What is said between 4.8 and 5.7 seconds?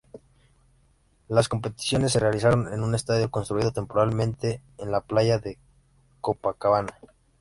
la playa de